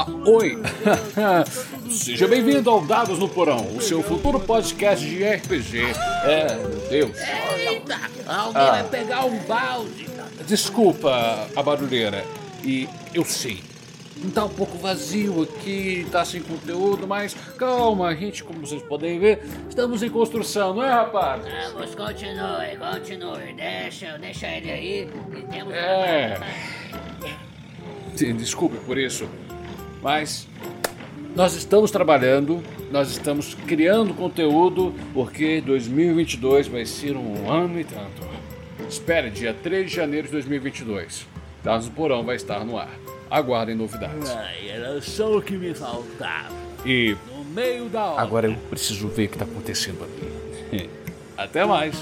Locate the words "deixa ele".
24.16-24.70